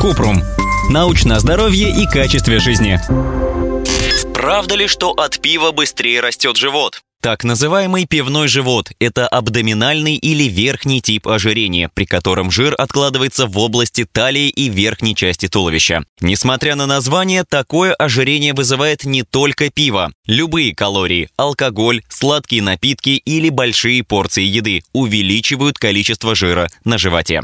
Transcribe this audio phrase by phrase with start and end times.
[0.00, 0.42] Купрум.
[0.90, 3.00] Научное здоровье и качестве жизни.
[4.32, 7.02] Правда ли, что от пива быстрее растет живот?
[7.26, 13.58] Так называемый пивной живот– это абдоминальный или верхний тип ожирения, при котором жир откладывается в
[13.58, 16.04] области талии и верхней части туловища.
[16.20, 20.12] Несмотря на название, такое ожирение вызывает не только пиво.
[20.26, 27.42] Любые калории, алкоголь, сладкие напитки или большие порции еды увеличивают количество жира на животе.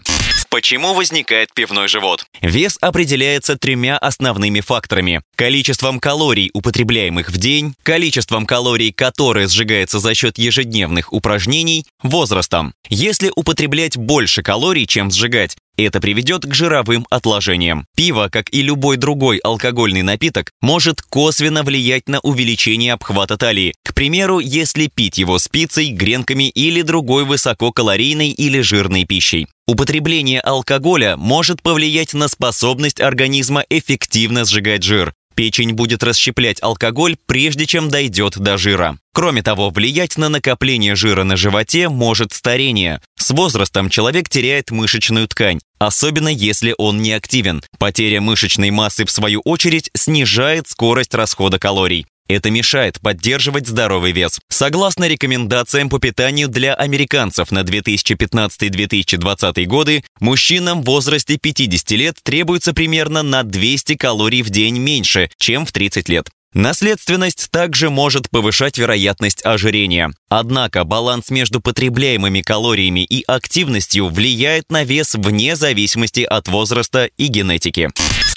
[0.52, 2.26] Почему возникает пивной живот?
[2.42, 5.22] Вес определяется тремя основными факторами.
[5.34, 12.74] Количеством калорий, употребляемых в день, количеством калорий, которые сжигаются за счет ежедневных упражнений, возрастом.
[12.90, 17.86] Если употреблять больше калорий, чем сжигать, это приведет к жировым отложениям.
[17.96, 23.74] Пиво, как и любой другой алкогольный напиток, может косвенно влиять на увеличение обхвата талии.
[23.82, 29.46] К примеру, если пить его с пиццей, гренками или другой высококалорийной или жирной пищей.
[29.68, 35.14] Употребление алкоголя может повлиять на способность организма эффективно сжигать жир.
[35.34, 38.98] Печень будет расщеплять алкоголь, прежде чем дойдет до жира.
[39.14, 43.00] Кроме того, влиять на накопление жира на животе может старение.
[43.16, 47.62] С возрастом человек теряет мышечную ткань, особенно если он не активен.
[47.78, 52.06] Потеря мышечной массы, в свою очередь, снижает скорость расхода калорий.
[52.28, 54.38] Это мешает поддерживать здоровый вес.
[54.48, 62.72] Согласно рекомендациям по питанию для американцев на 2015-2020 годы, мужчинам в возрасте 50 лет требуется
[62.72, 66.28] примерно на 200 калорий в день меньше, чем в 30 лет.
[66.54, 70.12] Наследственность также может повышать вероятность ожирения.
[70.28, 77.28] Однако баланс между потребляемыми калориями и активностью влияет на вес вне зависимости от возраста и
[77.28, 77.88] генетики.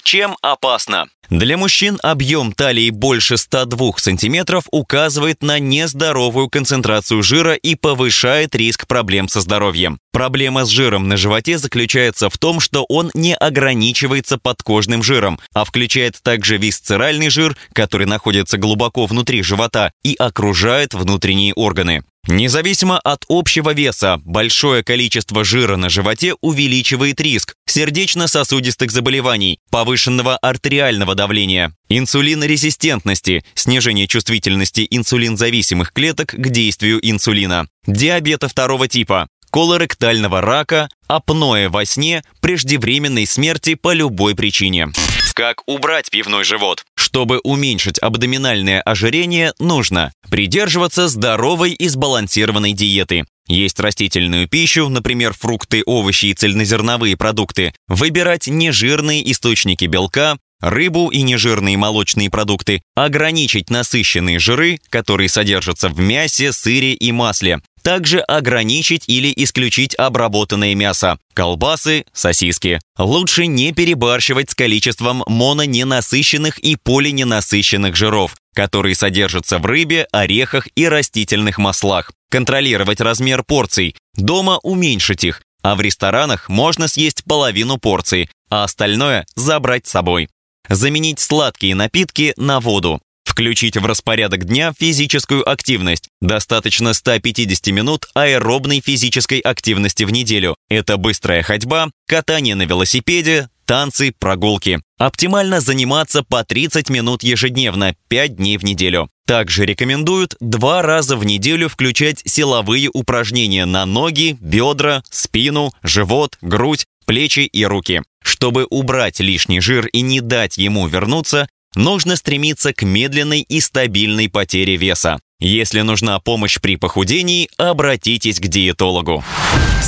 [0.04, 1.08] Чем опасно?
[1.30, 8.88] Для мужчин объем талии больше 102 см указывает на нездоровую концентрацию жира и повышает риск
[8.88, 10.00] проблем со здоровьем.
[10.12, 15.66] Проблема с жиром на животе заключается в том, что он не ограничивается подкожным жиром, а
[15.66, 22.04] включает также висцеральный жир, который находится глубоко внутри живота и окружает внутренние органы.
[22.28, 31.14] Независимо от общего веса, большое количество жира на животе увеличивает риск сердечно-сосудистых заболеваний, повышенного артериального
[31.14, 41.70] давления, инсулинорезистентности, снижение чувствительности инсулинзависимых клеток к действию инсулина, диабета второго типа, колоректального рака, апноэ
[41.70, 44.90] во сне, преждевременной смерти по любой причине.
[45.36, 46.86] Как убрать пивной живот?
[46.96, 55.84] Чтобы уменьшить абдоминальное ожирение, нужно придерживаться здоровой и сбалансированной диеты, есть растительную пищу, например, фрукты,
[55.86, 64.40] овощи и цельнозерновые продукты, выбирать нежирные источники белка, рыбу и нежирные молочные продукты, ограничить насыщенные
[64.40, 72.06] жиры, которые содержатся в мясе, сыре и масле, также ограничить или исключить обработанное мясо, колбасы,
[72.14, 72.80] сосиски.
[72.98, 80.88] Лучше не перебарщивать с количеством мононенасыщенных и полиненасыщенных жиров, которые содержатся в рыбе, орехах и
[80.88, 82.12] растительных маслах.
[82.32, 83.96] Контролировать размер порций.
[84.16, 90.30] Дома уменьшить их, а в ресторанах можно съесть половину порции, а остальное забрать с собой.
[90.70, 93.02] Заменить сладкие напитки на воду.
[93.26, 96.10] Включить в распорядок дня физическую активность.
[96.22, 100.56] Достаточно 150 минут аэробной физической активности в неделю.
[100.70, 104.80] Это быстрая ходьба, катание на велосипеде, танцы, прогулки.
[104.98, 109.10] Оптимально заниматься по 30 минут ежедневно, 5 дней в неделю.
[109.28, 116.86] Также рекомендуют два раза в неделю включать силовые упражнения на ноги, бедра, спину, живот, грудь,
[117.06, 118.02] плечи и руки.
[118.26, 124.30] Чтобы убрать лишний жир и не дать ему вернуться, нужно стремиться к медленной и стабильной
[124.30, 125.20] потере веса.
[125.40, 129.24] Если нужна помощь при похудении, обратитесь к диетологу.